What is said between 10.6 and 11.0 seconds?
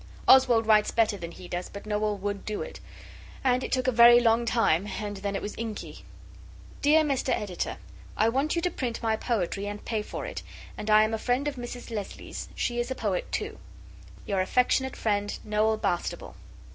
and